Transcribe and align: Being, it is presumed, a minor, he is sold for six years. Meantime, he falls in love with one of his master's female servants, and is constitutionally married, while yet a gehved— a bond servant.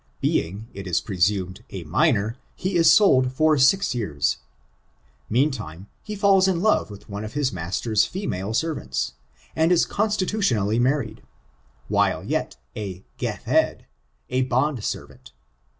Being, 0.19 0.67
it 0.73 0.87
is 0.87 0.99
presumed, 0.99 1.63
a 1.69 1.83
minor, 1.83 2.35
he 2.55 2.75
is 2.75 2.91
sold 2.91 3.31
for 3.31 3.55
six 3.59 3.93
years. 3.93 4.37
Meantime, 5.29 5.89
he 6.01 6.15
falls 6.15 6.47
in 6.47 6.59
love 6.63 6.89
with 6.89 7.07
one 7.07 7.23
of 7.23 7.33
his 7.33 7.53
master's 7.53 8.03
female 8.03 8.55
servants, 8.55 9.13
and 9.55 9.71
is 9.71 9.85
constitutionally 9.85 10.79
married, 10.79 11.21
while 11.87 12.23
yet 12.23 12.55
a 12.75 13.03
gehved— 13.19 13.81
a 14.31 14.41
bond 14.41 14.83
servant. 14.83 15.33